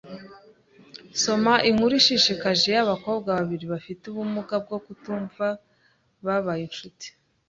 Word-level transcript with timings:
Soma 1.21 1.53
inkuru 1.69 1.93
ishishikaje 2.01 2.67
y 2.77 2.81
abakobwa 2.83 3.29
babiri 3.37 3.65
bafite 3.73 4.03
ubumuga 4.07 4.55
bwo 4.63 4.77
kutumva 4.85 5.45
babaye 6.25 6.61
incuti 6.67 7.07